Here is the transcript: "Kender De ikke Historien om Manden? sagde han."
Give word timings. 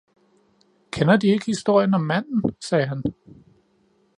"Kender 0.91 1.17
De 1.17 1.27
ikke 1.27 1.45
Historien 1.45 1.93
om 1.93 2.01
Manden? 2.01 2.43
sagde 2.59 2.85
han." 2.87 3.03